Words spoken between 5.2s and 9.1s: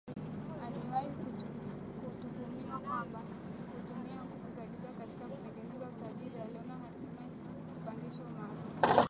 kutengeneza utajiri aliona hatimaye kupandisha umaarufu